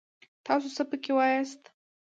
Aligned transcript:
تاڅو 0.45 0.69
څه 0.75 0.83
پکې 0.89 1.11
واياست! 1.15 1.61